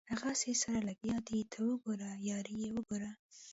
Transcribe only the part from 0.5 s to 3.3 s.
سره لګیا دي ته وګوره یاري یې وګوره.